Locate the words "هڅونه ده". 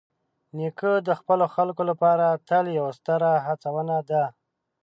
3.45-4.23